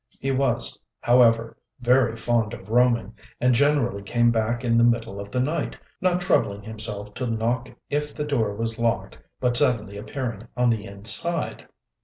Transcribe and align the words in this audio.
He 0.19 0.31
was, 0.31 0.79
however, 0.99 1.55
very 1.79 2.17
fond 2.17 2.55
of 2.55 2.69
roaming, 2.69 3.13
and 3.39 3.53
generally 3.53 4.01
came 4.01 4.31
back 4.31 4.63
in 4.63 4.75
the 4.75 4.83
middle 4.83 5.19
of 5.19 5.29
the 5.29 5.39
night, 5.39 5.77
not 6.01 6.21
troubling 6.21 6.63
himself 6.63 7.13
to 7.13 7.27
knock 7.27 7.69
if 7.87 8.11
the 8.11 8.25
door 8.25 8.55
was 8.55 8.79
locked 8.79 9.19
but 9.39 9.55
suddenly 9.55 9.97
appearing 9.97 10.47
on 10.57 10.71
the 10.71 10.85
inside. 10.85 11.67